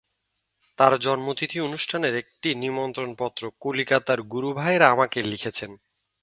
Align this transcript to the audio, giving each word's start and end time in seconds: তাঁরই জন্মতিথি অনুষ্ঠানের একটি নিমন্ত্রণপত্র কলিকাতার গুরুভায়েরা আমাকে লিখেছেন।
তাঁরই 0.77 0.99
জন্মতিথি 0.99 1.57
অনুষ্ঠানের 1.59 2.13
একটি 2.15 2.49
নিমন্ত্রণপত্র 2.55 3.43
কলিকাতার 3.59 4.19
গুরুভায়েরা 4.23 4.87
আমাকে 4.89 5.19
লিখেছেন। 5.23 5.71